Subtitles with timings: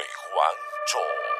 [0.00, 0.56] 被还
[0.86, 1.39] 中。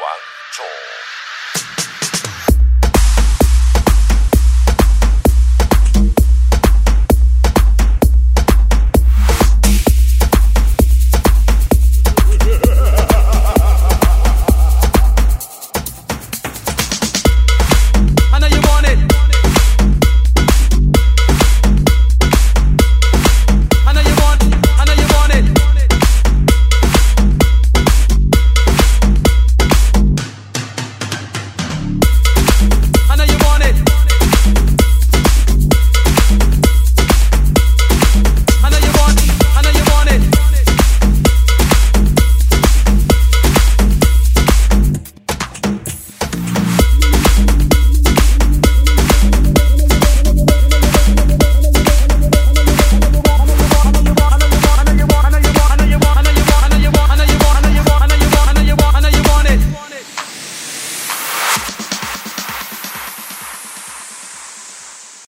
[0.00, 0.08] 王
[0.52, 0.64] 总